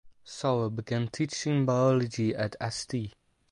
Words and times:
Sauer 0.23 0.71
began 0.71 1.09
teaching 1.09 1.63
biology 1.63 2.33
at 2.33 2.55
St. 2.73 3.13